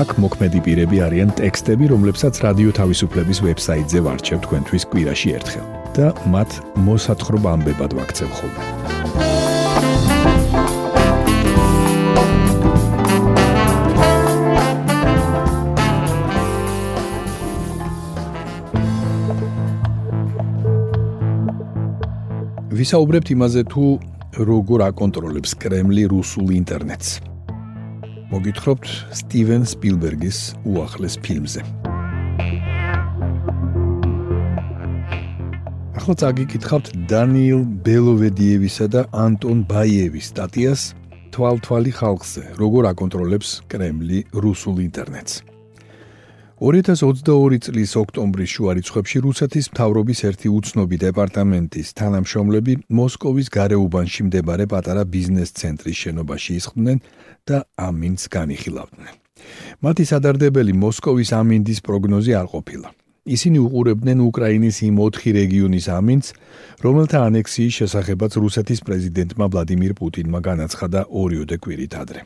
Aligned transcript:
აქ 0.00 0.12
მოქმედი 0.22 0.60
პირები 0.64 1.00
არიან 1.04 1.30
ტექსტები, 1.36 1.84
რომლებსაც 1.92 2.38
რადიო 2.40 2.70
თავისუფლების 2.78 3.38
ვებსაიტზე 3.44 4.00
ვარჩევ 4.06 4.38
თქვენთვის 4.46 4.84
კვირაში 4.92 5.28
ერთხელ 5.36 5.66
და 5.96 6.06
მათ 6.32 6.50
მოსათხრობ 6.86 7.44
ამბებად 7.52 7.92
ვაქცევ 7.98 8.30
ხოლმე. 8.38 8.62
ვისაუბრებთ 22.80 23.28
იმაზე 23.36 23.62
თუ 23.68 23.84
როგორ 24.48 24.78
აკონტროლებს 24.88 25.52
კრემლი 25.60 26.04
რუსულ 26.08 26.48
ინტერნეტს. 26.56 27.29
მოგითხრობთ 28.30 28.90
სტივენ 29.20 29.66
სპილბერგის 29.66 30.38
უახლეს 30.62 31.18
ფილმზე. 31.18 31.62
ახლა 36.00 36.14
წაგიკითხავთ 36.22 36.86
დანიელ 37.10 37.60
ბელოვედიევისა 37.86 38.86
და 38.94 39.02
ანტონ 39.14 39.60
ბაიევის 39.68 40.30
სტატიას 40.32 40.82
თვალთვალი 41.30 41.92
ხალხზე, 41.94 42.42
როგორ 42.58 42.88
აკონტროლებს 42.90 43.50
კრემლი 43.70 44.24
რუსულ 44.34 44.80
ინტერნეტს. 44.88 45.49
2022 46.60 47.56
წლის 47.64 47.92
ოქტომბრის 47.96 48.50
შუა 48.52 48.72
რიცხვებში 48.76 49.20
რუსეთის 49.24 49.66
მთავრობის 49.72 50.18
ერთი 50.28 50.48
უცნობი 50.52 50.96
დეპარტამენტის 51.00 51.92
თანამშრომლები 51.96 52.74
მოსკოვის 52.98 53.46
გარეუბანში 53.54 54.26
მდებარე 54.26 54.66
პატარა 54.68 55.06
ბიზნეს 55.14 55.54
ცენტრის 55.56 55.96
შენობაში 56.04 56.52
ისხდნენ 56.60 56.98
და 57.48 57.64
ამინს 57.80 58.28
განიხილავდნენ. 58.36 59.14
მათი 59.80 60.04
სადარდებელი 60.12 60.72
მოსკოვის 60.84 61.30
ამინდის 61.40 61.80
პროგნოზი 61.80 62.32
არ 62.40 62.46
ყოფილა. 62.52 62.88
ისინი 63.24 63.58
უყურებდნენ 63.64 64.18
უკრაინის 64.28 64.76
იმ 64.84 64.96
4 65.00 65.32
რეგიონის 65.40 65.86
ამინს, 65.96 66.26
რომელთა 66.84 67.18
ანექსიის 67.28 67.74
შესახებაც 67.80 68.32
რუსეთის 68.36 68.84
პრეზიდენტმა 68.84 69.46
ვლადიმირ 69.48 69.92
პუტინმა 69.96 70.40
განაცხადა 70.44 71.00
ორიოდე 71.08 71.56
კვირით 71.56 71.94
ადრე. 72.04 72.20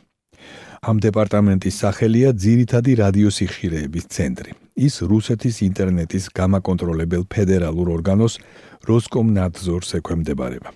ამ 0.85 0.97
დეპარტამენტის 1.01 1.75
სახელია 1.83 2.29
ძირითადი 2.33 2.91
რადიოსიხშირეების 3.03 4.05
ცენტრი. 4.15 4.51
ის 4.75 4.95
რუსეთის 5.07 5.55
ინტერნეტის 5.63 6.25
გამაკონტროლებელ 6.35 7.23
ფედერალურ 7.31 7.87
ორგანოს 7.95 8.33
როსკომნადზორს 8.89 9.89
ექვემდებარება. 9.99 10.69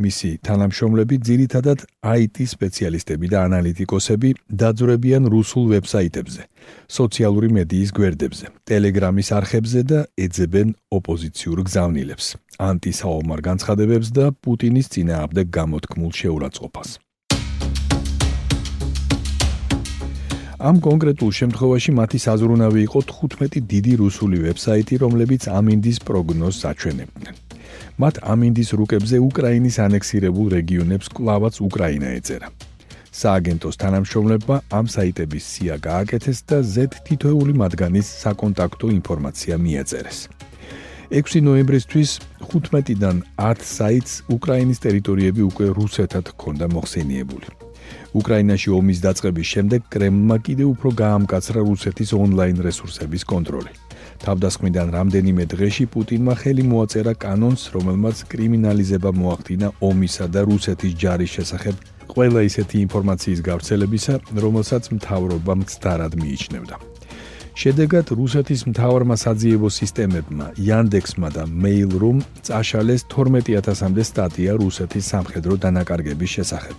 მისი 0.00 0.30
თანამშრომლები 0.46 1.16
ძირითადად 1.28 1.84
IT 2.02 2.36
სპეციალისტები 2.48 3.26
და 3.32 3.38
ანალიტიკოსები 3.48 4.30
დაძვრებიან 4.62 5.24
რუსულ 5.32 5.64
ვებსაიტებზე, 5.72 6.42
სოციალური 6.88 7.48
მედიის 7.56 7.90
გვერდებზე, 7.96 8.46
Telegram-ის 8.68 9.28
არხებზე 9.38 9.80
და 9.92 10.00
ეძებენ 10.16 10.68
ოპოზიციურ 10.92 11.58
გზავნილებს, 11.68 12.26
ანტისაომარ 12.60 13.40
განცხადებებს 13.48 14.08
და 14.16 14.24
პუტინის 14.42 14.92
წინააღმდეგ 14.92 15.46
გამოთქმულ 15.58 16.10
შეურაცხყოფას. 16.20 17.05
ამ 20.66 20.78
კონკრეტულ 20.82 21.30
შემთხვევაში 21.38 21.92
მათი 21.94 22.18
საზრუნავი 22.26 22.80
იყო 22.88 23.00
15 23.10 23.60
დიდი 23.70 23.92
რუსული 24.02 24.38
ვებსაიტი, 24.44 24.94
რომლებიც 25.02 25.42
ამინდის 25.58 25.98
პროგნოზს 26.08 26.62
აჩვენებდნენ. 26.70 27.34
მათ 28.02 28.14
ამინდის 28.32 28.70
რუკებზე 28.78 29.16
უკრაინის 29.28 29.76
ანექსირებულ 29.86 30.46
რეგიონებს 30.56 31.06
კლავაც 31.16 31.54
უკრაინა 31.68 32.08
ეწერა. 32.18 32.48
სააგენტოს 33.20 33.76
თანამშრომლებმა 33.82 34.56
ამ 34.78 34.86
საიტების 34.96 35.44
სია 35.52 35.76
გააკეთეს 35.88 36.38
და 36.48 36.58
Z 36.74 36.76
თითოეული 37.06 37.52
მათგანის 37.62 38.06
საკონტაქტო 38.24 38.86
ინფორმაცია 38.98 39.54
მიაწერეს. 39.66 40.18
6 41.14 41.40
ნოემბრისთვის 41.46 42.10
15-დან 42.50 43.16
10 43.38 43.62
საიტს 43.76 44.12
უკრაინის 44.36 44.82
ტერიტორიები 44.82 45.42
უკვე 45.50 45.66
რუსეთად 45.78 46.24
ჰქონდა 46.34 46.66
მოხსენიებული. 46.74 47.65
უკრაინაში 48.20 48.70
ომის 48.78 48.98
დაწყების 49.06 49.46
შემდეგ 49.54 49.80
კრემლმა 49.92 50.36
კიდევ 50.46 50.68
უფრო 50.74 50.88
გაამკაცრა 51.02 51.60
რუსეთის 51.70 52.10
ონლაინ 52.16 52.58
რესურსების 52.66 53.22
კონტროლი. 53.32 53.72
თავდასხმიდან 54.24 54.88
რამდენიმე 54.96 55.44
დღეში 55.52 55.84
პუტინმა 55.92 56.34
ხელი 56.40 56.64
მოაწერა 56.72 57.12
კანონს, 57.24 57.62
რომელმაც 57.76 58.16
კრიმინალიზება 58.32 59.10
მოახდინა 59.20 59.68
ომისა 59.88 60.26
და 60.34 60.40
რუსეთის 60.48 60.96
ჯარის 61.02 61.30
შესახებ 61.36 61.74
ყველა 62.16 62.40
ისეთი 62.48 62.76
ინფორმაციის 62.86 63.40
გავრცელებისა, 63.48 64.14
რომელსაც 64.42 64.84
მთავრობა 64.96 65.52
მცდარად 65.60 66.12
მიიჩნევდა. 66.22 66.76
შედეგად 67.56 68.06
რუსეთის 68.20 68.60
მთავარმა 68.68 69.16
საძიებო 69.16 69.68
სისტემებმა, 69.72 70.46
Yandex-მა 70.60 71.28
და 71.36 71.44
Mail.ru-მ 71.48 72.20
წაშალეს 72.44 73.02
12000-მდე 73.08 74.02
სტატია 74.04 74.52
რუსეთის 74.60 75.04
სამხედრო 75.12 75.54
დანაკარგების 75.64 76.30
შესახებ. 76.36 76.76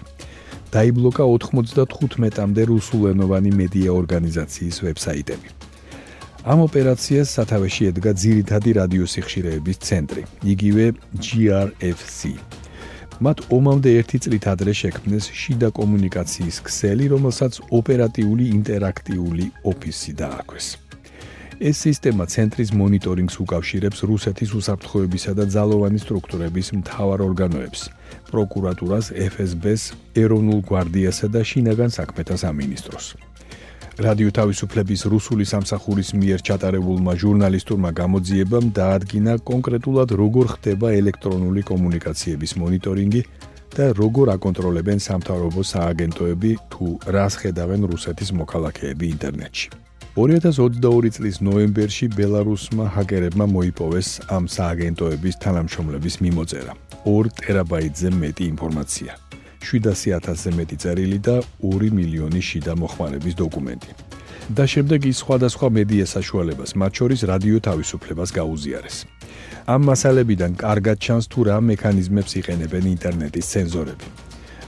დაიბლოკა 0.71 1.23
95-მდე 1.23 2.63
რუსულენოვანი 2.71 3.51
მედია 3.59 3.89
ორგანიზაციის 3.95 4.77
ვებსაიტები. 4.83 5.49
ამ 6.47 6.59
ოპერაციას 6.63 7.31
სათავეში 7.37 7.83
ედგა 7.91 8.11
ძირითადი 8.23 8.71
რადიოსიხშირეების 8.79 9.77
ცენტრი, 9.87 10.23
იგივე 10.53 10.85
GRFC. 11.23 12.19
მათ 13.19 13.37
ომამდე 13.57 13.89
ერთი 13.99 14.17
წლით 14.23 14.45
ადრე 14.53 14.73
შექმნეს 14.81 15.25
შიდა 15.41 15.69
კომუნიკაციის 15.79 16.57
ქსელი, 16.67 17.05
რომელსაც 17.13 17.53
ოპერატიული 17.79 18.45
ინტერაქტიული 18.57 19.45
ოფისი 19.71 20.11
დაარქვეს. 20.21 20.67
ეს 21.57 21.79
სისტემა 21.81 22.25
ცენტრის 22.29 22.69
მონიტორინგს 22.77 23.35
უკავშირებს 23.41 23.99
რუსეთის 24.05 24.51
უსაფრთხოებისა 24.59 25.31
და 25.39 25.45
ძალოვანი 25.49 25.99
სტრუქტურების 26.03 26.67
მთავარ 26.79 27.19
ორგანოებს, 27.25 27.81
პროკურატურას, 28.29 29.09
FSB-ს, 29.09 29.97
ეროვნულ 30.13 30.61
გვარდიასა 30.69 31.27
და 31.33 31.41
შინაგან 31.41 31.89
საქმეთა 31.97 32.35
სამინისტროს. 32.43 33.05
რადიო 33.97 34.29
თავისუფლების 34.37 35.01
რუსული 35.09 35.45
სამსახურის 35.49 36.09
მიერ 36.21 36.39
ჩატარებულმა 36.45 37.13
ჟურნალისტურმა 37.17 37.89
გამოძიებამ 38.01 38.65
დაადგინა 38.77 39.33
კონკრეტულად 39.41 40.09
როგორ 40.21 40.45
ხდება 40.53 40.87
ელექტრონული 41.01 41.61
კომუნიკაციების 41.65 42.51
მონიტორინგი 42.61 43.21
და 43.73 43.85
როგორ 43.97 44.25
აკონტროლებენ 44.37 44.99
სამთავრობო 45.01 45.61
სააგენტოები 45.73 46.51
თუ 46.69 46.85
რას 47.17 47.33
ხედავენ 47.41 47.81
რუსეთის 47.89 48.29
მოქალაქეები 48.37 49.05
ინტერნეტში. 49.17 49.86
2022 50.17 51.11
წლის 51.13 51.35
ნოემბერში 51.45 52.07
ბელარუსმა 52.09 52.87
ჰაკერებმა 52.95 53.45
მოიპოვეს 53.53 54.07
ამ 54.33 54.47
სააგენტოების 54.49 55.35
თანამშრომლების 55.43 56.15
მიმოწერა. 56.25 56.73
2 57.05 57.29
ტერაბაიტზე 57.37 58.09
მეტი 58.21 58.43
ინფორმაცია. 58.53 59.11
700.000-ზე 59.61 60.51
მეტი 60.57 60.77
წერილი 60.81 61.19
და 61.21 61.35
2 61.61 61.93
მილიონი 61.93 62.41
შიდა 62.49 62.73
მოხმარების 62.81 63.35
დოკუმენტი. 63.43 63.91
და 64.57 64.63
შემდეგ 64.73 65.05
ის 65.11 65.17
სხვადასხვა 65.21 65.67
მედია 65.77 66.05
საშუალებას, 66.15 66.71
მათ 66.81 66.91
შორის 66.97 67.19
რადიო 67.31 67.57
თავისუფლებას 67.67 68.29
გაუზიარეს. 68.39 68.97
ამ 69.73 69.81
მასალებიდან 69.89 70.51
კარგად 70.65 70.97
ჩანს 70.97 71.25
თუ 71.31 71.39
რა 71.47 71.57
მექანიზმებს 71.61 72.31
იყენებენ 72.41 72.83
ინტერნეტის 72.95 73.45
ცენზორები. 73.53 74.26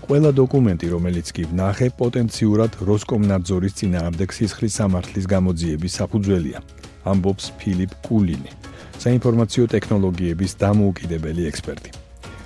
ყველა 0.09 0.31
დოკუმენტი, 0.33 0.87
რომელიც 0.89 1.27
კი 1.37 1.43
ვნახე, 1.51 1.87
პოტენციურად 1.93 2.71
როსკომნადზორის 2.81 3.75
წინააღმდეგ 3.77 4.29
სისხლის 4.33 4.77
სამართლის 4.79 5.25
გამოძიების 5.29 5.97
საფუძველია, 6.01 6.59
ამბობს 7.05 7.45
ფილიპ 7.61 7.93
კულინი, 8.09 8.51
საინფორმაციო 9.05 9.63
ტექნოლოგიების 9.69 10.51
დამოუკიდებელი 10.65 11.43
ექსპერტი. 11.53 11.91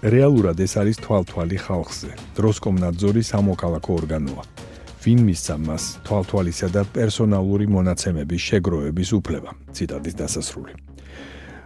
რეალურად 0.04 0.60
ეს 0.60 0.74
არის 0.76 0.98
თვალთვალი 1.08 1.58
ხალხზე. 1.64 2.12
როსკომნადზორი 2.44 3.24
სამოქალაქო 3.32 3.92
ორგანოა. 3.96 4.44
ვინ 5.04 5.20
მისცა 5.24 5.56
მას 5.64 5.84
თვალთვალისა 6.04 6.68
და 6.68 6.82
პერსონალური 6.84 7.66
მონაცემების 7.72 8.42
შეგროვების 8.50 9.10
უფლება? 9.20 9.52
ციტატის 9.72 10.16
დასასრული. 10.20 10.93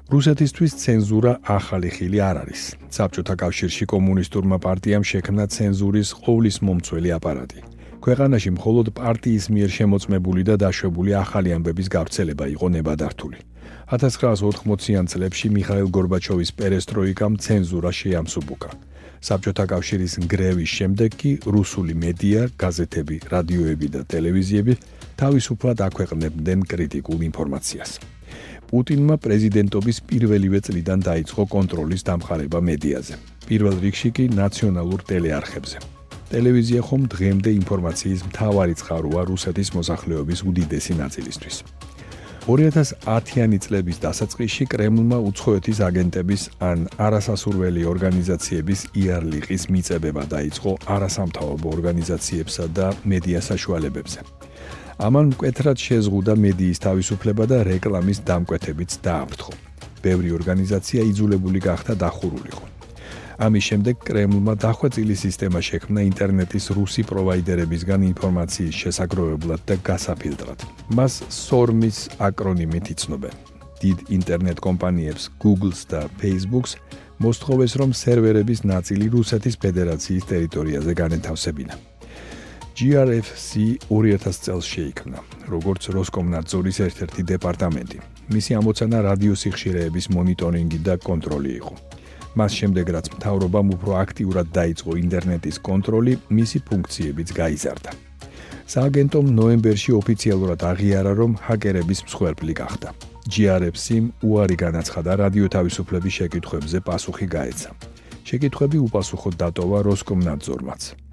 რუსეთისთვის 0.08 0.72
ცენზურა 0.80 1.32
ახალი 1.44 1.90
ხილი 1.92 2.20
არ 2.24 2.38
არის. 2.48 2.62
საბჭოთა 2.96 3.36
კავშირში 3.44 3.86
კომუნისტურმა 3.92 4.58
პარტიამ 4.64 5.04
შექმნა 5.04 5.46
ცენზურის 5.52 6.10
ყოვლის 6.24 6.58
მომცველი 6.64 7.10
აპარატი. 7.20 7.60
ქვეყანაში 8.00 8.50
მხოლოდ 8.56 8.88
პარტიის 8.96 9.46
მიერ 9.52 9.70
შემოწმებული 9.78 10.42
და 10.48 10.56
დაშვებული 10.64 11.12
ახალი 11.24 11.50
ამბების 11.60 11.88
გავრცელება 11.96 12.46
იყო 12.56 12.68
ნებადართული. 12.78 13.38
1980-იან 13.92 15.06
წლებში 15.12 15.48
მიხაილ 15.58 15.90
გორბაჩოვის 15.92 16.50
პერესტროიკამ 16.60 17.34
ცენზურა 17.44 17.92
შეამსუბუქა. 18.00 18.72
საბჭოთა 19.28 19.66
კავშირის 19.72 20.14
გრევის 20.32 20.72
შემდეგ 20.78 21.12
კი 21.20 21.32
რუსული 21.52 21.94
მედია, 22.04 22.42
გაზეთები, 22.56 23.18
რადიოები 23.34 23.88
და 23.96 24.02
ტელევიზიები 24.12 24.74
თავისუფლად 25.20 25.78
აქვეყნებდნენ 25.88 26.60
კრიტიკულ 26.72 27.20
ინფორმაციას. 27.30 28.17
პუტინმა 28.70 29.16
პრეზიდენტობის 29.26 29.98
პირველივე 30.10 30.60
წლიდან 30.68 31.00
დაიწყო 31.10 31.44
კონტროლის 31.56 32.02
დამხარება 32.10 32.60
მედიაზე. 32.70 33.14
პირველ 33.48 33.76
რიგში 33.86 34.10
კი 34.16 34.26
ნაციონალურ 34.42 35.00
ტელეარხებზე. 35.12 35.78
ტელევიზია 36.32 36.82
ხომ 36.84 37.04
დღემდე 37.14 37.50
ინფორმაციის 37.62 38.22
მთავარი 38.30 38.74
წყაროა 38.82 39.22
რუსეთის 39.32 39.70
მოსახლეობის 39.78 40.40
უდიდესი 40.50 40.94
ნაწილისთვის. 41.04 41.56
2010-იანი 42.48 43.58
წლების 43.60 43.98
დასაწყისში 44.00 44.66
კრემლმა 44.72 45.18
უცხოეთის 45.30 45.82
აგენტების 45.84 46.42
ან 46.64 46.86
არასასურველი 46.96 47.82
ორგანიზაციების 47.92 48.84
იარლიყის 49.04 49.68
მიწებება 49.68 50.24
დაიწყო 50.32 50.72
არასამთავრობო 50.96 51.68
ორგანიზაციებსა 51.76 52.66
და 52.72 52.88
მედია 53.04 53.44
საშუალებებზე. 53.44 54.20
ამან 54.98 55.28
მკვეთრად 55.30 55.78
შეზღუდა 55.78 56.34
მედიის 56.42 56.80
თავისუფლება 56.82 57.46
და 57.46 57.58
რეკლამის 57.70 58.20
დამკვეთებიც 58.26 58.92
დააფრთხო. 59.06 59.54
ბევრი 60.02 60.30
ორგანიზაცია 60.34 61.02
იძულებული 61.12 61.60
გახდა 61.62 61.94
დახურულიყო. 62.02 62.64
ამის 63.38 63.64
შემდეგ 63.70 63.96
კრემლმა 64.08 64.54
დახვეწილი 64.58 65.16
სისტემა 65.24 65.60
შექმნა 65.62 66.02
ინტერნეტის 66.10 66.66
რუსი 66.74 67.04
პროვაიდერებისგან 67.12 68.02
ინფორმაციის 68.12 68.76
შესაგროვებლად 68.82 69.62
და 69.70 69.76
გასაფილტრად. 69.90 70.60
მას 70.98 71.14
SORM-ის 71.30 71.98
აკრონიმით 72.18 72.86
იცნობენ. 72.94 73.36
დიდ 73.82 73.98
ინტერნეტ 74.18 74.58
კომპანიებს 74.58 75.24
Google-ს 75.38 75.86
და 75.94 76.10
Facebook-ს 76.18 76.74
მოსთხოვეს 77.22 77.74
რომ 77.78 77.94
სერვერების 77.94 78.60
ნაწილი 78.66 79.06
რუსეთის 79.14 79.56
ფედერაციის 79.62 80.24
ტერიტორიაზე 80.26 80.94
განეთავსებინა. 81.02 81.97
GRFC 82.78 83.82
2000 83.90 84.38
წელს 84.46 84.66
შეიქმნა, 84.70 85.20
როგორც 85.50 85.84
როსკომნადზორის 85.98 86.78
ერთ-ერთი 86.86 87.22
დეპარტამენტი. 87.34 87.98
მისი 88.36 88.52
ამოცანა 88.60 88.98
რადიოსიხშირეების 89.08 90.06
მონიტორინგი 90.18 90.80
და 90.86 90.94
კონტროლი 91.02 91.52
იყო. 91.60 91.74
მას 92.38 92.52
შემდეგ 92.60 92.86
რაც 92.96 93.08
მთავრობამ 93.18 93.68
უფრო 93.76 93.92
აქტიურად 94.04 94.48
დაიწყო 94.60 94.92
ინტერნეტის 95.04 95.58
კონტროლი, 95.70 96.14
მისი 96.38 96.58
ფუნქციებიც 96.70 97.30
გაიზარდა. 97.40 97.92
სააგენტომ 98.74 99.26
ნოემბერში 99.40 99.92
ოფიციალურად 100.02 100.60
აღიარა, 100.72 101.12
რომ 101.18 101.32
ჰაკერების 101.48 102.00
მსხვერპლი 102.06 102.54
გახდა. 102.62 102.90
GRFC-მ 103.34 104.06
უარი 104.22 104.56
განაცხადა 104.66 105.12
რადიო 105.24 105.48
თავისუფლების 105.56 106.14
შეკითხვებზე 106.18 106.78
პასუხი 106.86 107.28
გაეცა. 107.36 107.72
შეკითხვები 108.28 108.78
უპასუხოდ 108.88 109.34
დატოვა 109.42 109.80
როსკომნადზორმაც. 109.90 111.07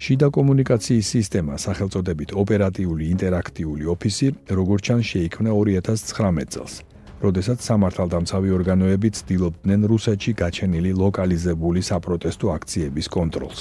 შიდა 0.00 0.28
კომუნიკაციის 0.32 1.08
სისტემა 1.14 1.58
სახელწოდებით 1.60 2.30
ოპერატიული 2.42 3.10
ინტერაქტიული 3.14 3.84
ოფისი 3.94 4.28
როგორც 4.58 4.86
ჩან 4.88 5.02
შეიქმნა 5.10 5.50
2019 5.58 6.56
წელს 6.56 6.74
როდესაც 7.20 7.60
სამართალდამცავი 7.68 8.54
ორგანოები 8.56 9.08
ცდილობდნენ 9.18 9.84
რუსეთში 9.92 10.32
გაჩენილი 10.40 10.92
ლოკალიზებული 11.02 11.80
საპროტესტო 11.84 12.46
აქციების 12.56 13.06
კონტროლს. 13.16 13.60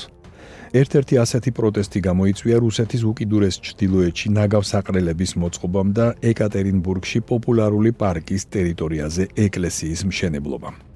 ერთ-ერთი 0.80 1.15
ასეთი 1.24 1.51
პროტესტი 1.59 2.00
გამოიწვია 2.07 2.57
რუსეთის 2.65 3.01
უკიდურეს 3.12 3.56
ჩრდილოეთში 3.68 4.27
ნაგავსაყრელების 4.38 5.31
მოწყობამ 5.44 5.89
და 5.97 6.06
ეკატერინბურგში 6.31 7.19
პოპულარული 7.31 7.92
პარკის 8.01 8.44
ტერიტორიაზე 8.53 9.24
ეკლესიის 9.45 10.01
მშენებლობამ. 10.09 10.88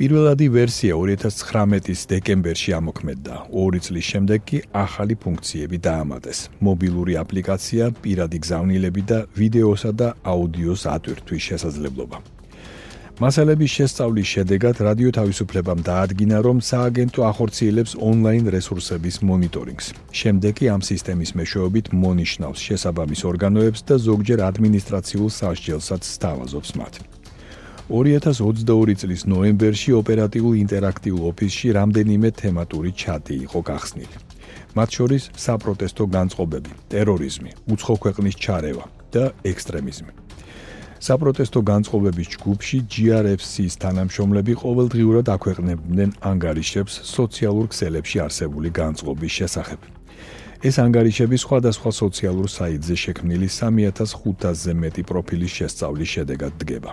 პირველადი 0.00 0.46
ვერსია 0.48 0.94
2019-ის 0.96 2.06
დეკემბერში 2.08 2.72
ამოქმედდა. 2.72 3.34
ორი 3.52 3.80
წლის 3.84 4.06
შემდეგ 4.12 4.40
კი 4.48 4.58
ახალი 4.72 5.14
ფუნქციები 5.24 5.76
დაამატეს. 5.76 6.38
მობილური 6.64 7.20
აპლიკაცია, 7.20 7.84
პირადი 8.00 8.38
გზავნილები 8.40 9.02
და 9.04 9.18
ვიდეოსა 9.36 9.92
და 10.00 10.08
აუდიოს 10.24 10.82
ატვირთვის 10.96 11.42
შესაძლებლობა. 11.48 12.16
მასალების 13.20 13.70
შესწავლის 13.76 14.28
შედეგად 14.34 14.76
რადიო 14.88 15.10
თავისუფლებამ 15.20 15.80
დაადგინა, 15.84 16.36
რომ 16.48 16.56
სააგენტო 16.64 17.20
ახორციელებს 17.32 17.92
ონლაინ 18.00 18.44
რესურსების 18.56 19.16
მონიტორინგს. 19.20 19.86
შემდეგ 20.16 20.52
კი 20.56 20.66
ამ 20.74 20.80
სისტემის 20.80 21.30
მეშვეობით 21.36 21.86
მონიშნავს 21.92 22.60
შესაბამის 22.68 23.20
ორგანოებს 23.30 23.80
და 23.84 23.94
ზოგჯერ 24.08 24.38
ადმინისტრაციულ 24.48 25.28
სასჯელსაც 25.28 26.02
სთავაზობს 26.16 26.72
მათ. 26.80 27.09
2022 27.90 28.94
წლის 29.02 29.24
ნოემბერში 29.26 29.90
ოპერატიულ 29.98 30.54
ინტერაქტიულ 30.62 31.22
ოფისში 31.32 31.72
რამდენიმე 31.74 32.28
თემატური 32.38 32.92
ჩატი 32.94 33.34
იყო 33.50 33.60
გახსნილი. 33.66 34.16
მათ 34.78 34.88
შორის 34.94 35.22
საპროტესტო 35.34 36.04
განწყობები, 36.14 36.70
ტერორიზმი, 36.86 37.50
უცხო 37.66 37.94
ქვეყნის 38.04 38.36
ჩარევა 38.38 38.84
და 39.10 39.24
ექსტრემიზმი. 39.42 40.12
საპროტესტო 41.02 41.60
განწყობების 41.66 42.28
ჯგუფში 42.34 42.78
GRFC-ის 42.94 43.74
თანამშრომლები 43.82 44.54
ყოველდღიურად 44.62 45.26
აქვეყნებდნენ 45.34 46.10
ანგარიშებს 46.30 46.94
სოციალურ 47.10 47.66
ქსელებში 47.74 48.18
არსებული 48.22 48.70
განწყობის 48.70 49.32
შესახებ. 49.38 49.80
ეს 50.60 50.76
ანგარიშები 50.76 51.38
სხვადასხვა 51.40 51.90
სოციალურ 51.96 52.48
საიტზე 52.52 52.96
შექმნილი 53.02 53.46
3500-ზე 53.48 54.72
მეტი 54.76 55.02
პროფილის 55.08 55.52
შესწავლის 55.56 56.10
შედეგად 56.14 56.52
დგება. 56.60 56.92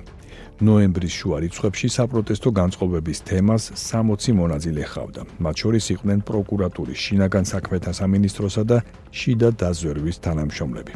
ნოემბრის 0.64 1.14
შუა 1.19 1.38
რიცხვებში 1.44 1.88
საპროტესტო 1.92 2.50
განწყობების 2.60 3.19
თემას 3.28 3.64
60 3.75 4.31
მონაწილე 4.40 4.84
ხავდა. 4.88 5.22
მათ 5.44 5.56
შორის 5.62 5.86
იყვნენ 5.94 6.19
პროკურატურის, 6.30 7.00
შინაგან 7.06 7.46
საქმეთა 7.52 7.92
სამინისტროსა 8.00 8.64
და 8.72 8.78
შიდა 9.12 9.50
დაზვერვის 9.60 10.18
თანამშრომლები. 10.24 10.94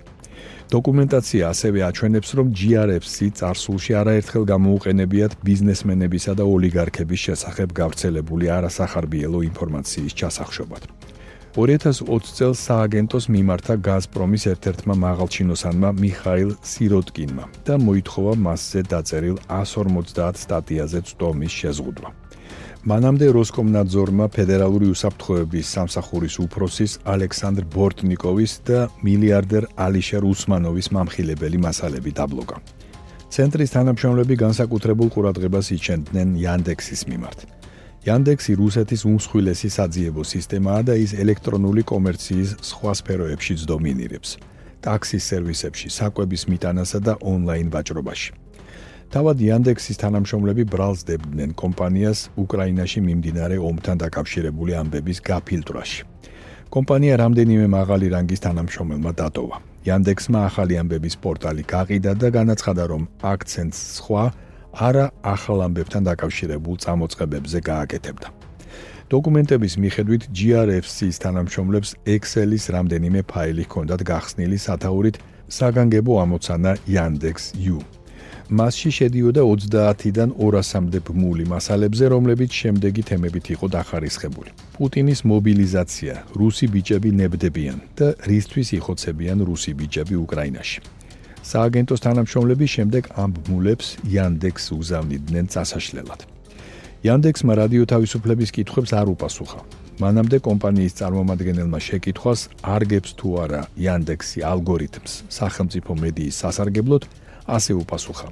დოკუმენტაცია 0.72 1.44
ასევე 1.52 1.80
აჩვენებს, 1.92 2.30
რომ 2.40 2.48
GRFC 2.56 3.18
წარსულში 3.36 3.92
არაერთხელ 4.02 4.44
გამოუყენებიათ 4.48 5.32
ბიზნესმენებისა 5.44 6.34
და 6.40 6.44
ოლიგარქების 6.48 7.20
შესახებ 7.28 7.70
გავრცელებული 7.76 8.46
არასახარბიელო 8.58 9.40
ინფორმაციის 9.52 10.14
ჩასახშობად. 10.16 11.11
2020 11.52 12.32
წელს 12.38 12.60
სააგენტოს 12.64 13.26
მიმართა 13.36 13.76
გაზპრომის 13.84 14.46
ერთ-ერთმა 14.54 14.96
მაღალჩინოსანმა 15.02 15.90
მიხაილ 16.00 16.54
სიროტკინმა 16.64 17.46
და 17.68 17.76
მოითხოვა 17.76 18.36
მასზე 18.46 18.82
დაწერილ 18.94 19.36
150 19.52 20.40
სტატიაზე 20.44 21.00
წტომის 21.12 21.52
შეზღუდვა. 21.52 22.10
მანამდე 22.88 23.28
როსკომნაძორმა 23.36 24.26
ფედერალური 24.32 24.88
უსაფრთხოების 24.96 25.76
სამსახურის 25.76 26.36
უფროსის 26.40 26.92
ალექსანდრ 27.04 27.64
ბორტნიკოვის 27.76 28.54
და 28.72 28.80
მილიარდერ 29.04 29.64
ალიშერ 29.76 30.24
უსმანოვის 30.32 30.88
მამხილებელი 30.96 31.60
მასალები 31.68 32.12
დაბლოკა. 32.16 32.58
ცენტრის 33.28 33.76
თანამშრომლები 33.76 34.36
განსაკუთრებულ 34.40 35.08
ყურადღებას 35.12 35.68
იჩენდნენ 35.76 36.30
იანდექსის 36.40 37.12
მიმართ. 37.12 37.61
Yandex-ი 38.02 38.56
რუსეთის 38.58 39.04
უმსხვილესი 39.06 39.70
საძიებო 39.78 40.24
სისტემაა 40.26 40.82
და 40.90 40.94
ის 40.98 41.12
ელექტრონული 41.14 41.84
კომერციის 41.86 42.56
სხვა 42.66 42.94
სფეროებშიც 42.98 43.66
დომინირებს. 43.70 44.30
ტაქსის 44.82 45.24
სერვისებში, 45.30 45.88
საკვების 45.94 46.50
მიტანასა 46.50 47.00
და 47.06 47.14
ონლაინ 47.22 47.70
ვაჭრობაში. 47.70 48.34
თავად 49.14 49.38
Yandex-ის 49.38 50.02
თანამშრომლები 50.02 50.64
ბრალსდებდნენ 50.74 51.54
კომპანიას 51.54 52.20
უკრაინაში 52.42 53.00
მიმდინარე 53.06 53.62
ომთან 53.70 53.98
დაკავშირებული 54.02 54.72
ამბების 54.82 55.18
გაფილტრაში. 55.22 56.02
კომპანია 56.74 57.14
რამდენიმე 57.22 57.68
მაღალი 57.70 58.08
რანგის 58.18 58.42
თანამშრომელმა 58.42 59.12
დატოვა. 59.14 59.58
Yandex-მა 59.86 60.40
ახალი 60.50 60.74
ამბების 60.82 61.16
პორტალი 61.22 61.64
გაყიდა 61.70 62.18
და 62.18 62.28
განაცხადა, 62.34 62.84
რომ 62.90 63.04
აქცენტს 63.22 63.78
სხვა 64.02 64.24
არა 64.72 65.12
ახალ 65.24 65.60
ამბებთან 65.68 66.04
დაკავშირებულ 66.08 66.76
წამოწყებებზე 66.84 67.60
გააკეთებდა. 67.72 68.28
დოკუმენტების 69.12 69.74
მიხედვით 69.84 70.24
GRFC-ის 70.32 71.18
თანამშრომლებს 71.20 71.90
Excel-ის 72.08 72.66
რამდენიმე 72.72 73.22
ფაილი 73.28 73.64
ჰქონდათ 73.68 74.02
გახსნილი 74.08 74.58
სათაურით 74.58 75.20
საგანგებო 75.52 76.14
ამოცანა 76.24 76.72
Yandex.U. 76.88 77.84
მასში 78.52 78.92
შედიოდა 78.92 79.44
30-დან 79.48 80.32
200-მდე 80.36 81.00
ბმული 81.08 81.46
მასალებზე, 81.52 82.06
რომლებიც 82.12 82.52
შემდეგი 82.52 83.04
თემებით 83.08 83.46
იყო 83.56 83.68
დახარისხებული. 83.76 84.52
პუტინის 84.76 85.20
მობილიზაცია, 85.32 86.16
რუსი 86.40 86.66
ბიჭები 86.74 87.10
ნებდებიან 87.20 87.80
და 87.96 88.08
რისთვის 88.28 88.68
იხოცებიან 88.80 89.40
რუსი 89.48 89.72
ბიჭები 89.80 90.16
უკრაინაში. 90.26 90.80
სააგენტოს 91.42 92.04
თანამშრომლები 92.06 92.66
შემდეგ 92.76 93.04
ამ 93.18 93.30
ბმულებს 93.34 93.88
Yandex 94.06 94.72
უზავნიდნენ 94.78 95.46
წასაშლელად. 95.54 96.22
Yandex-მა 97.02 97.54
რადიო 97.58 97.84
თავისუფლების 97.90 98.50
კითხვებს 98.54 98.92
არ 98.94 99.08
უპასუხა. 99.16 99.62
მანამდე 100.02 100.38
კომპანიის 100.46 100.94
წარმომადგენელმა 101.02 101.80
შეკითხვას 101.88 102.42
არგებს 102.62 103.12
თუ 103.18 103.30
არა 103.44 103.62
Yandex-ი 103.86 104.40
ალგორითმს 104.52 105.12
სახელმწიფო 105.30 105.92
მედიის 106.04 106.40
სასარგებლოდ, 106.42 107.04
ასე 107.58 107.72
უპასუხა: 107.82 108.28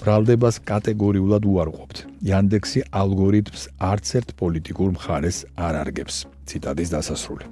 ბრალდებას 0.00 0.56
კატეგორიულად 0.68 1.42
უარყოფთ. 1.44 1.96
Yandex-ი 2.24 2.80
ალგორითმს 2.92 3.62
არც 3.80 4.06
ერთ 4.18 4.28
პოლიტიკურ 4.40 4.88
მხარეს 4.96 5.38
არ 5.56 5.74
არგებს. 5.84 6.16
ციტატის 6.48 6.88
დასასრული. 6.96 7.44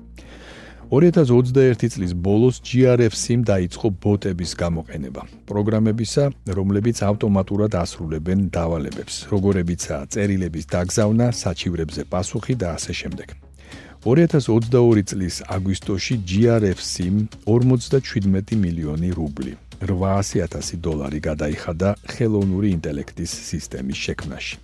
2021 0.94 1.90
წლის 1.90 2.12
ბოლოს 2.14 2.60
GRFC-მ 2.62 3.42
დაიწყო 3.42 3.88
ბოტების 3.98 4.52
გამოყენება. 4.54 5.22
პროგრამებისა, 5.50 6.24
რომლებიც 6.54 6.98
ავტომატურად 7.02 7.74
ასრულებენ 7.82 8.44
დავალებებს, 8.54 9.14
როგორებიცაა 9.32 10.06
წერილების 10.14 10.68
დაგზავნა, 10.70 11.26
საჩივრებზე 11.34 12.02
პასუხი 12.12 12.54
და 12.62 12.78
ასე 12.78 12.92
შემდეგ. 13.00 13.28
2022 14.06 15.02
წლის 15.10 15.34
აგვისტოში 15.56 16.14
GRFC-მ 16.30 17.16
57 17.42 18.54
მილიონი 18.54 19.10
რუბლი, 19.18 19.52
800.000 19.82 20.78
დოლარი 20.78 21.20
გადაიხადა 21.26 21.88
ხელოვნური 22.06 22.70
ინტელექტის 22.78 23.32
სისტემის 23.50 23.98
შექმნაში. 23.98 24.63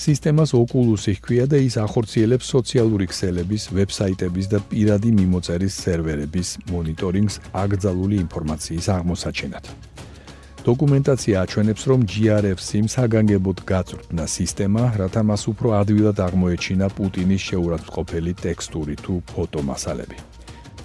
სისტემას 0.00 0.54
Oculus-ი 0.56 1.12
ჰქვია 1.18 1.44
და 1.44 1.58
ის 1.60 1.74
ახორციელებს 1.76 2.46
სოციალური 2.54 3.06
ქსელების, 3.12 3.68
ვებსაიტების 3.76 4.46
და 4.48 4.58
პირადი 4.70 5.10
მიმოწერის 5.12 5.74
სერვერების 5.76 6.48
მონიტორინგს 6.72 7.36
აკრძალული 7.52 8.16
ინფორმაციის 8.24 8.86
აღმოსაჩენად. 8.96 9.64
დოკუმენტაცია 10.64 11.36
აჩვენებს, 11.44 11.82
რომ 11.90 12.00
GRFC-მ 12.12 12.86
საგანგებოდ 12.96 13.58
გაწვრთნა 13.70 14.24
სისტემა, 14.36 14.82
რათა 15.00 15.22
მას 15.28 15.42
უფრო 15.52 15.68
ადვილად 15.80 16.18
აღმოეჩინა 16.26 16.86
პუტინის 16.96 17.42
შეურაცხმყოფელი 17.48 18.32
ტექსტური 18.44 18.96
თუ 19.04 19.14
ფოტო 19.32 19.60
მასალები. 19.68 20.16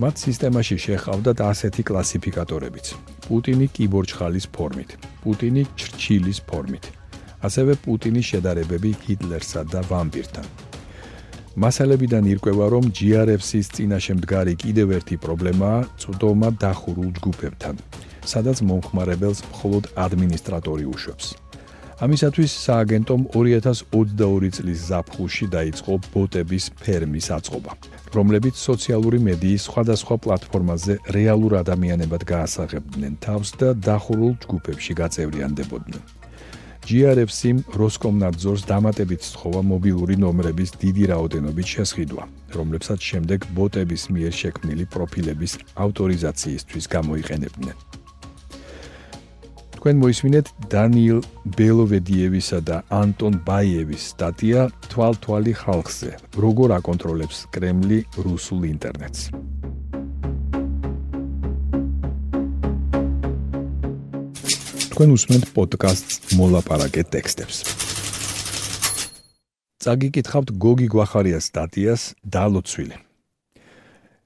მათ 0.04 0.16
სისტემაში 0.26 0.76
შეხავდათ 0.86 1.38
ასეთი 1.52 1.82
კლასიფიკატორებიც: 1.88 2.86
პუტინი 3.28 3.68
კიბორჩხალის 3.76 4.46
ფორმით, 4.56 4.90
პუტინი 5.24 5.64
ჩრჩილის 5.80 6.40
ფორმით, 6.50 6.84
ასევე 7.48 7.74
პუტინის 7.86 8.30
შედარებები 8.32 8.92
ჰიტლერსა 9.06 9.62
და 9.72 9.82
ვამპირთან. 9.90 10.48
მასალებიდან 11.56 12.24
ირკვევა, 12.34 12.66
რომ 12.76 12.92
GRFC-ის 12.92 13.68
წინაშე 13.76 14.14
მდგარი 14.20 14.54
კიდევ 14.60 14.88
ერთი 14.98 15.16
პრობლემაა 15.24 15.80
წვდომა 16.02 16.50
დახურულ 16.60 17.10
ჯგუფებთან, 17.16 17.76
სადაც 18.28 18.58
მომხმარებელს 18.68 19.40
მხოლოდ 19.52 19.84
ადმინისტრატორი 19.96 20.86
უშვებს. 20.92 21.28
ამისათვის 21.96 22.52
სააგენტომ 22.60 23.22
2022 23.32 24.50
წლის 24.52 24.80
ზაფხულში 24.92 25.46
დაიწყო 25.48 25.94
ბოტების 26.12 26.66
ფერმის 26.84 27.28
აწყობა, 27.38 27.72
რომლებიც 28.12 28.56
სოციალური 28.60 29.20
მედიის 29.24 29.72
სხვადასხვა 29.72 30.16
პლატფორმაზე 30.28 30.94
რეალურ 31.16 31.56
ადამიანებად 31.64 32.28
გაასაღებდნენ 32.28 33.14
თავს 33.24 33.50
და 33.56 33.70
დახურულ 33.80 34.36
ჯგუფებში 34.44 34.94
გაწევრიანდებოდნენ. 35.00 36.25
GRFC-მ 36.86 37.64
როსკომნadzors 37.82 38.64
დამატებით 38.70 39.24
სთხოვა 39.26 39.62
მობილური 39.66 40.20
ნომრების 40.22 40.74
დიდი 40.78 41.08
რაოდენობით 41.10 41.72
შესყიდვა, 41.74 42.24
რომლებსაც 42.54 43.00
შემდეგ 43.10 43.48
ბოტების 43.58 44.04
მიერ 44.14 44.34
შექმნილი 44.42 44.86
პროფილების 44.94 45.54
ავტორიზაციისთვის 45.82 46.86
გამოიყენებდნენ. 46.96 47.76
თქვენ 49.76 49.96
მოისმინეთ 50.02 50.46
დანიელ 50.74 51.20
ბელოვედიევისა 51.58 52.60
და 52.70 52.78
ანტონ 53.02 53.34
ბაიევის 53.50 54.04
სტატია 54.14 54.70
თვალთვალი 54.90 55.54
ხალხზე, 55.62 56.12
როგორ 56.38 56.70
აკონტროლებს 56.82 57.38
კრემლი 57.54 58.00
რუსულ 58.26 58.62
ინტერნეტს. 58.74 59.30
თქვენ 64.96 65.12
უსმენთ 65.12 65.48
პოდკასტს 65.52 66.38
მოლაპარაკე 66.40 67.02
ტექსტებს. 67.12 67.58
წაგიკითხავთ 69.84 70.50
გოგი 70.56 70.86
გვახარიას 70.94 71.48
სტატიას 71.52 72.04
დალოცვილი. 72.24 72.96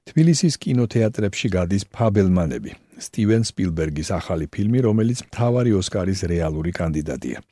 თბილისის 0.06 0.54
კინოთეატრებში 0.62 1.48
გადის 1.50 1.84
ფაბელმანები, 1.90 2.70
სტივენ 3.02 3.42
სპილბერგის 3.50 4.14
ახალი 4.14 4.46
ფილმი, 4.46 4.78
რომელიც 4.86 5.18
მთავარი 5.26 5.74
ოსკარის 5.74 6.20
რეალური 6.30 6.70
კანდიდატია. 6.70 7.42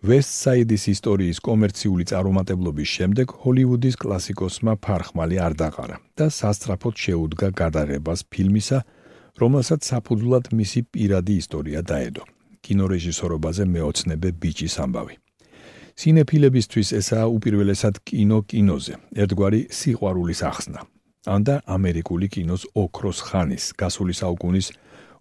ვესტსაიდის 0.00 0.84
ისტორიის 0.96 1.38
კომერციული 1.44 2.04
წარუმატებლობის 2.08 2.88
შემდეგ 2.88 3.26
ჰოლივუდის 3.44 4.00
კლასიკოსმა 4.00 4.72
ფარხმალი 4.80 5.36
არ 5.44 5.52
დაყარა 5.60 5.96
და 6.16 6.26
სასწრაფოდ 6.32 6.94
შეუდგა 7.04 7.48
გადაღებას 7.52 8.24
ფილმისა, 8.32 8.78
რომელსაც 9.36 9.80
საფუძვლად 9.92 10.44
მისი 10.56 10.80
პირადი 10.88 11.34
ისტორია 11.44 11.84
დაედო. 11.84 12.24
კინორეჟისორობაზე 12.66 13.64
მეოცნებე 13.74 14.28
ბიჭის 14.42 14.76
ამბავი. 14.84 15.14
სინეფილებისთვის 15.96 16.88
ესაა 17.00 17.26
უპირველესად 17.36 17.94
კინო 18.04 18.38
კინოზე, 18.50 18.94
ერთგვარი 19.22 19.60
სიყვარულის 19.78 20.40
ახსნა. 20.50 20.80
ანდა 21.26 21.54
ამერიკული 21.76 22.26
კინოს 22.34 22.62
ოქროს 22.76 23.18
ხანის, 23.26 23.64
გასული 23.80 24.14
საუკუნის 24.20 24.66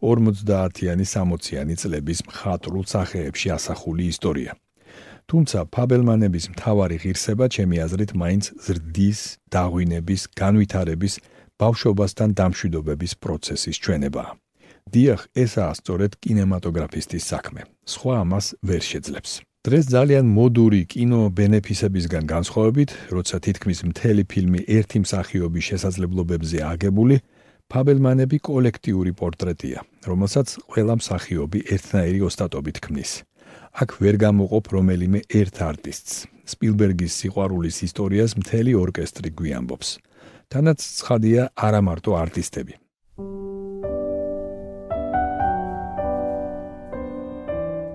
50-იანი 0.02 1.06
60-იანი 1.08 1.76
წლების 1.82 2.20
მხატვრულ 2.28 2.86
სახეებში 2.86 3.48
ასახული 3.58 4.04
ისტორია. 4.14 4.52
თუმცა 5.26 5.60
ფაბელმანების 5.74 6.46
მთავარი 6.54 6.98
ღირსება 7.02 7.46
ჩემი 7.50 7.78
აზრით 7.86 8.12
მაინც 8.22 8.46
ზრდის, 8.66 9.20
დაღვინების, 9.50 10.22
განვითარების, 10.42 11.14
ბავშვობასთან 11.62 12.30
დამშვიდობების 12.40 13.14
პროცესის 13.24 13.78
ჩვენებაა. 13.84 14.32
დიახ, 14.96 15.22
ესაა 15.36 15.74
სწორედ 15.76 16.12
კინემატოგრაფისტის 16.24 17.24
საქმე. 17.28 17.62
სხვა 17.84 18.14
ამას 18.24 18.46
ვერ 18.64 18.82
შეძლებს. 18.92 19.32
დღეს 19.66 19.86
ძალიან 19.92 20.26
მოდური 20.38 20.82
კინო 20.86 21.22
ბენეფისებისგან 21.38 22.24
განსხვავებით, 22.30 22.90
როცა 23.12 23.36
თითქმის 23.46 23.80
მთელი 23.90 24.24
ფილმი 24.32 24.60
ერთი 24.78 24.98
მსახიობის 25.04 25.64
შესაძლებლობებზე 25.70 26.58
აგებული, 26.72 27.16
ფაბელმანები 27.66 28.38
კოლექტიური 28.46 29.12
პორტრეტია, 29.20 29.80
რომელსაც 30.06 30.48
ყველა 30.72 30.94
მსახიობი 31.02 31.60
ერთნაირი 31.76 32.20
ოსტატობით 32.30 32.78
ქმნის. 32.86 33.12
აქ 33.82 33.90
ვერ 34.00 34.16
გამოყოფ 34.26 34.66
რომელიმე 34.76 35.20
ერთ 35.42 35.56
არტისტს. 35.70 36.14
სპილბერგის 36.46 37.14
სიყვარულის 37.20 37.78
ისტორიას 37.90 38.32
მთელი 38.38 38.72
ორკესტრი 38.86 39.30
გვიამბობს. 39.34 39.90
თანაც 40.54 40.80
ცხადია 40.80 41.42
არა 41.58 41.82
მარტო 41.82 42.12
არტისტები. 42.22 42.74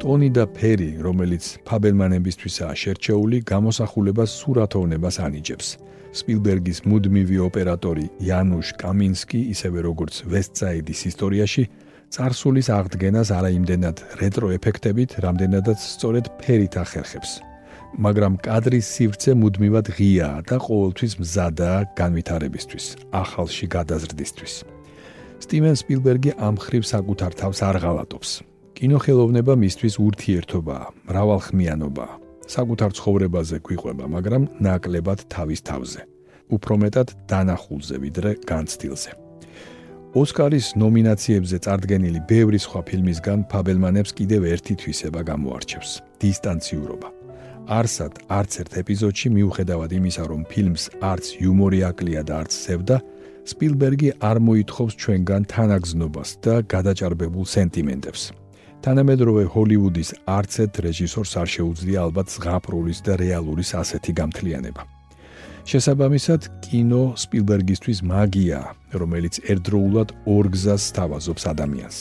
ტონი 0.00 0.30
და 0.32 0.46
ფერი, 0.48 0.96
რომელიც 1.04 1.60
ფაბერმანებისთვისაა 1.68 2.72
შერჩეული, 2.82 3.42
გამოსახულებას 3.44 4.32
სურათოვნებას 4.40 5.16
ანიჭებს. 5.26 5.68
სპილბერგის 6.16 6.78
მუდმივი 6.88 7.36
ოპერატორი 7.44 8.06
იანუშ 8.24 8.68
კამინსკი, 8.80 9.40
ისევე 9.52 9.84
როგორც 9.86 10.24
ვესტსაიდის 10.32 11.00
ისტორიაში, 11.10 11.64
царსულის 12.10 12.68
აღდგენას 12.78 13.28
არაიმდენად 13.38 13.96
რეტრო 14.24 14.48
ეფექტებით, 14.56 15.20
რამდენადაც 15.20 15.78
სწორედ 15.78 16.32
ფერით 16.40 16.74
ახერხებს. 16.80 17.44
მაგრამ 18.00 18.40
კადრის 18.40 18.86
სივრცე 18.96 19.32
მუდმივად 19.36 19.86
ღიაა 20.00 20.38
და 20.48 20.56
ყოველთვის 20.64 21.12
მზადაა 21.20 21.80
განვითარებისთვის, 22.00 22.86
ახალში 23.12 23.66
გადაზრდისთვის. 23.76 24.54
სტივენ 25.44 25.76
სპილბერგი 25.76 26.30
ამხრივ 26.38 26.82
საკუთარ 26.88 27.32
თავს 27.36 27.58
არ 27.68 27.76
ღალატობს. 27.84 28.49
კინოხელოვნება 28.80 29.54
მისთვის 29.60 29.94
ურთიერთობაა, 30.00 30.86
მრავალხმიანობაა. 31.08 32.14
საკუთარ 32.48 32.90
ცხოვრებაზე 32.96 33.56
გვიყვება, 33.60 34.04
მაგრამ 34.16 34.42
ნაკლებად 34.64 35.20
თავის 35.28 35.60
თავზე. 35.68 36.00
უფრო 36.48 36.74
მეტად 36.82 37.08
დანახულზე 37.28 37.96
ვიდრე 38.04 38.30
განცდილზე. 38.50 39.10
ოსკარის 40.16 40.66
ნომინაციებზე 40.80 41.56
წარდგენილი 41.64 42.20
ბევრი 42.32 42.58
სხვა 42.64 42.80
ფილმისგან 42.88 43.38
ფაბელმანებს 43.52 44.10
კიდევ 44.18 44.42
ერთი 44.54 44.74
თვისება 44.80 45.20
გამოარჩევს: 45.28 45.90
დისტანციურობა. 46.24 47.08
არსად 47.68 48.12
არც 48.38 48.52
ერთ 48.64 48.72
ეპიზოდში 48.82 49.28
მიუხედავად 49.36 49.90
იმისა, 50.00 50.22
რომ 50.24 50.40
ფილმს 50.48 50.84
არც 51.12 51.24
იუმორი 51.44 51.80
აკლია 51.90 52.22
და 52.24 52.34
არც 52.42 52.52
ზევდა, 52.64 52.96
სპილბერგი 53.44 54.08
არ 54.24 54.36
მოითხოვს 54.40 54.92
ჩვენგან 55.02 55.42
თანაგზნობას 55.52 56.28
და 56.44 56.54
გადაჭარბებულ 56.64 57.44
სენტიმენტებს. 57.44 58.22
თანამედროვე 58.80 59.44
ჰოლივუდის 59.52 60.10
არც 60.24 60.54
ერთ 60.64 60.74
რეჟისორს 60.86 61.32
არ 61.36 61.48
შეუძლია 61.54 61.98
ალბათ 62.06 62.32
ზღაპრულის 62.32 62.98
და 63.04 63.12
რეალურის 63.20 63.70
ასეთი 63.76 64.12
გამთლიანება. 64.20 64.82
შესაბამისად, 65.68 66.40
კინო 66.64 67.02
სპილბერგისთვის 67.20 68.00
მაგია, 68.08 68.60
რომელიც 68.96 69.34
ერთდროულად 69.52 70.08
ორ 70.24 70.44
გზას 70.56 70.82
სთავაზობს 70.90 71.44
ადამიანს. 71.52 71.98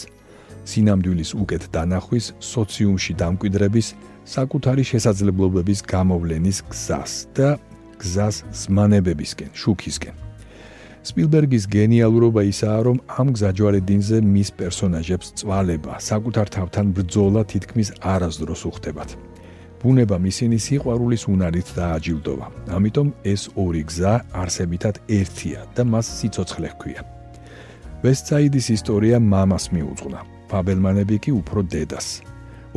სინამდვილის 0.70 1.32
უკეთ 1.36 1.64
დანახვის, 1.76 2.26
სოციუმში 2.40 3.14
დამკვიდრების, 3.20 3.88
საკუთარი 4.24 4.84
შესაძლებლობების 4.92 5.80
გამოვლენის 5.84 6.58
გზას 6.72 7.14
და 7.36 7.50
გზას 8.00 8.36
ზმანებებისკენ, 8.56 9.52
შუქისკენ. 9.52 10.29
სპილბერგის 11.00 11.66
გენიალურობა 11.72 12.42
ისაა, 12.52 12.80
რომ 12.88 12.98
ამ 13.08 13.28
გზაჯვარედინზე 13.36 14.18
მის 14.20 14.50
პერსონაჟებს 14.60 15.28
წვალება, 15.40 15.94
საკუთარ 16.04 16.48
თავთან 16.56 16.86
ბრძოლა 16.92 17.42
თითქმის 17.48 17.90
არასდროს 18.04 18.62
უხდებათ. 18.70 19.10
ბუნებამ 19.80 20.24
ისინი 20.28 20.58
სიყვარულის 20.60 21.24
უნარით 21.32 21.68
დააჯილდოვა. 21.80 22.48
ამიტომ 22.76 23.08
ეს 23.24 23.42
ორი 23.56 23.84
გზა 23.88 24.14
არსებითად 24.36 24.96
ერთია 25.08 25.60
და 25.76 25.82
მას 25.88 26.08
სიცოცხლე 26.20 26.68
ჰქვია. 26.76 27.02
ვესტსაიდის 28.04 28.68
ისტორია 28.76 29.18
მამას 29.24 29.66
მიუძღვნა, 29.76 30.20
ფაბელმანები 30.52 31.18
კი 31.24 31.32
უფრო 31.40 31.60
დედას. 31.64 32.08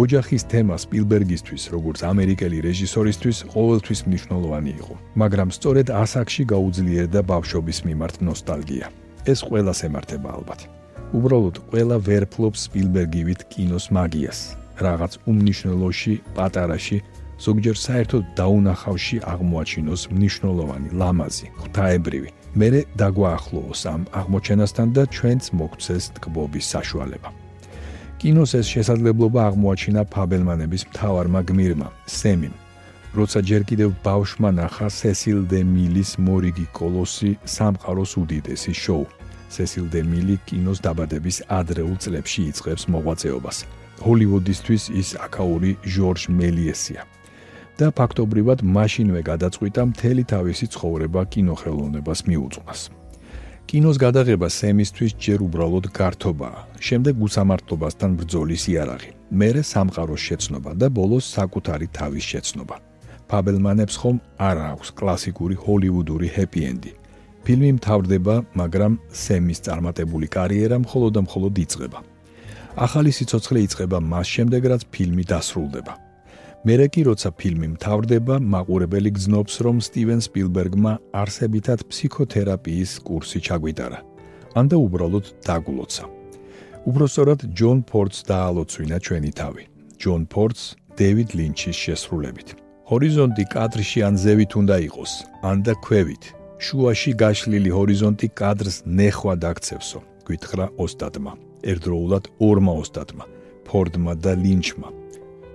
ოჯახის 0.01 0.43
თემა 0.49 0.77
სპილბერგისთვის, 0.81 1.63
როგორც 1.75 1.99
ამერიკელი 2.09 2.59
რეჟისორისთვის, 2.65 3.37
ყოველთვის 3.53 4.01
მნიშვნელოვანი 4.09 4.73
იყო, 4.81 4.95
მაგრამ 5.21 5.49
სწორედ 5.53 5.89
ასაკში 5.93 6.43
გაუძლიერდა 6.49 7.21
ბავშვობის 7.29 7.79
მიმართ 7.89 8.15
ნოსტალგია. 8.25 8.87
ეს 9.29 9.41
ყველას 9.45 9.79
ემართება 9.87 10.29
ალბათ. 10.37 10.61
უბრალოდ 11.13 11.57
ყველა 11.69 11.97
ვერ 12.09 12.25
ფლობს 12.33 12.61
სპილბერგივით 12.67 13.41
კინოს 13.53 13.87
მაგიას, 13.93 14.41
რაღაც 14.81 15.13
უმნიშვნელოში, 15.29 16.15
პატარაში, 16.37 16.99
ზოგჯერ 17.43 17.77
საერთოდ 17.87 18.25
დაუნახავში 18.39 19.17
აღმოაჩინოს 19.33 20.03
მნიშვნელოვანი, 20.15 20.89
ლამაზი, 21.01 21.47
ღვთაებრივი. 21.61 22.31
მე 22.57 22.69
დაგვაახლოოს 23.01 23.83
ამ 23.93 24.03
აღმოჩენასთან 24.21 24.89
და 24.97 25.03
ჩვენც 25.17 25.43
მოგცეს 25.57 26.05
თკბობის 26.17 26.67
საშუალება. 26.75 27.42
კინოს 28.23 28.52
ეს 28.55 28.69
შესაძლებლობა 28.71 29.41
აღმოაჩინა 29.50 30.02
ფაბელმანების 30.14 30.83
მთავარმა 30.88 31.41
გმირმა, 31.49 31.88
სემიმ. 32.07 32.55
როცა 33.19 33.38
ჯერ 33.49 33.62
კიდევ 33.67 33.91
ბავშვმა 34.07 34.50
ნახა 34.62 34.87
სესილ 34.95 35.41
დე 35.50 35.61
მილის 35.67 36.11
მორიგი 36.26 36.67
კოლოსი 36.71 37.31
სამყაროს 37.55 38.12
უდიდესი 38.23 38.73
შოუ. 38.83 39.05
სესილ 39.50 39.87
დე 39.91 40.00
მილი 40.07 40.37
კინოს 40.47 40.79
დაბადების 40.87 41.37
ადრეულ 41.59 41.97
წლებში 41.99 42.41
იწყებს 42.50 42.83
მოღვაწეობას. 42.95 43.57
ჰოლივუდისთვის 44.07 44.83
ის 45.02 45.09
აკაური 45.26 45.73
ჟორჟ 45.83 46.23
მელიესია. 46.38 47.02
და 47.79 47.87
ფაქტობრივად 47.99 48.59
მაშინვე 48.62 49.21
გადაწყვიტა 49.31 49.83
მთელი 49.91 50.23
თავისი 50.31 50.67
ცხოვრება 50.75 51.21
კინოხელოვნებას 51.33 52.21
მიუძღვნას. 52.31 53.02
კინოს 53.73 53.97
გადაღება 53.97 54.50
სემისთვის 54.52 55.14
ჯერ 55.17 55.43
უბრალოდ 55.47 55.87
გართობაა, 55.97 56.59
შემდეგ 56.87 57.23
უსამართლობასთან 57.25 58.17
ბრძოლის 58.21 58.67
იარაღი, 58.69 59.12
მერე 59.33 59.62
სამყაროს 59.64 60.25
შეცნობა 60.29 60.75
და 60.76 60.91
ბოლოს 60.93 61.25
საკუთარი 61.33 61.88
თავის 61.97 62.25
შეცნობა. 62.33 62.76
ფაბელმანებს 63.33 63.97
ხომ 63.97 64.19
არ 64.49 64.57
აქვს 64.76 64.88
კლასიკური 64.93 65.57
ჰოლივუდური 65.64 66.29
ჰეპი-ენდი. 66.37 66.93
ფილმი 67.49 67.71
მთავრდება, 67.81 68.35
მაგრამ 68.61 68.93
სემის 69.09 69.64
წარმატებული 69.64 70.26
კარიერა 70.37 70.76
მხოლოდ 70.85 71.12
და 71.17 71.21
მხოლოდ 71.25 71.55
იწყება. 71.64 71.99
ახალი 72.76 73.11
სიცოცხლე 73.17 73.59
იწყება 73.67 73.99
მას 74.12 74.26
შემდეგ, 74.37 74.62
რაც 74.69 74.83
ფილმი 74.93 75.25
დასრულდება. 75.33 75.93
მერე 76.62 76.87
კი 76.95 77.02
როცა 77.11 77.31
ფილმი 77.35 77.69
მთავრდება, 77.75 78.35
მაყურებელი 78.38 79.11
გძნობს, 79.19 79.54
რომ 79.66 79.76
სტივენ 79.83 80.21
სპილბერგმა 80.23 80.92
არსებითად 81.11 81.81
ფსიქოთერაპიის 81.90 82.92
კურსი 83.07 83.38
ჩაგვიტარა. 83.47 83.99
ანდა 84.54 84.76
უბრალოდ 84.87 85.26
დაგულოცა. 85.47 86.04
უბრალოდ 86.87 87.40
ჯონ 87.59 87.78
პორტს 87.90 88.19
დაალოცვინა 88.31 88.97
ჩვენი 89.07 89.33
თავი. 89.40 89.64
ჯონ 89.99 90.23
პორტს 90.33 90.62
დევიდ 90.99 91.28
ლინჩის 91.38 91.76
შესრულებით. 91.85 92.49
ჰორიზონტი 92.90 93.45
კადრში 93.54 93.99
ან 94.07 94.14
ზევით 94.23 94.52
უნდა 94.61 94.76
იყოს, 94.87 95.12
ანდა 95.50 95.75
ქვევით. 95.85 96.25
შუაში 96.62 97.11
გაშლილი 97.23 97.71
ჰორიზონტი 97.76 98.28
კადრს 98.38 98.76
ნეხვა 98.87 99.35
დაქცევსო, 99.45 100.00
გითხრა 100.28 100.66
ოსტატმა. 100.78 101.33
ერთდროულად 101.62 102.25
ორმა 102.38 102.72
ოსტატმა, 102.83 103.25
ფორდმა 103.66 104.12
და 104.25 104.33
ლინჩმა. 104.42 104.88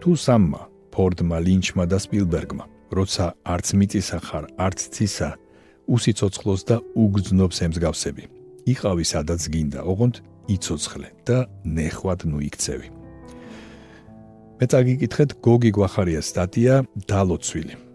თუ 0.01 0.15
სამმა, 0.15 0.61
ფორდმა, 0.97 1.37
ლინჩმა 1.45 1.85
და 1.85 2.01
სპილბერგმა, 2.01 2.65
როცა 2.89 3.25
არც 3.45 3.67
მიწისა 3.77 4.17
ხარ, 4.25 4.45
არც 4.57 4.79
ცისა, 4.97 5.29
უსიცოცხლოს 5.85 6.61
და 6.65 6.75
უგზნობს 6.97 7.57
ემსგავსები. 7.69 8.23
იყავი 8.73 9.05
სადაც 9.05 9.41
გინდა, 9.53 9.79
ოღონდ 9.85 10.15
იცოცხლე 10.51 11.09
და 11.27 11.37
ნეხვად 11.63 12.19
ნუ 12.27 12.39
იქცევი. 12.49 12.87
მე 14.57 14.65
წაგიკითხეთ 14.73 15.29
გოგი 15.45 15.71
გვახარიას 15.77 16.25
სტატია 16.33 16.81
დალოცვილი. 17.07 17.86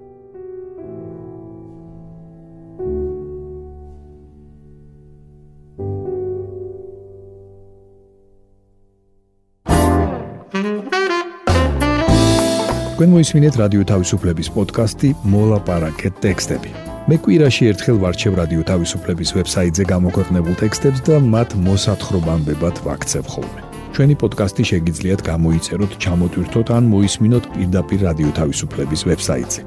თქვენ 13.03 13.19
მოისმინეთ 13.19 13.57
რადიო 13.59 13.83
თავისუფლების 13.91 14.49
პოდკასტი 14.55 15.09
მოლაპარაკე 15.27 16.09
ტექსტები. 16.23 16.71
მე 17.11 17.17
კვირაში 17.19 17.62
ერთხელ 17.75 17.97
ვარჩევ 17.99 18.33
რადიო 18.38 18.62
თავისუფლების 18.71 19.31
ვებსაიტზე 19.37 19.85
გამოქვეყნებულ 19.91 20.55
ტექსტებს 20.62 21.01
და 21.09 21.15
მათ 21.35 21.51
მოსათხრობამდებად 21.67 22.75
ვაქცევ 22.87 23.25
ხოლმე. 23.33 23.61
ჩვენი 23.95 24.15
პოდკასტი 24.23 24.62
შეგიძლიათ 24.71 25.21
გამოიწეროთ, 25.31 25.93
ჩამოტვირთოთ 25.99 26.69
ან 26.79 26.85
მოისმინოთ 26.95 27.45
პირდაპირ 27.55 28.01
რადიო 28.07 28.31
თავისუფლების 28.38 29.01
ვებსაიტზე. 29.11 29.61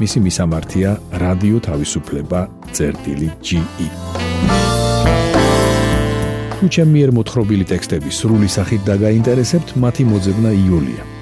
მისი 0.00 0.18
მისამართია 0.26 0.90
თავისუფლება.ge. 1.68 3.28
თუ 6.60 6.64
ჩემი 6.68 6.92
მიერ 6.92 7.10
მოთხრობილი 7.16 7.64
ტექსტები 7.72 8.10
სრული 8.12 8.48
სახით 8.52 8.80
დაგაინტერესებთ, 8.84 9.68
მათი 9.80 10.02
მოძებნა 10.12 10.50
იულია. 10.52 11.21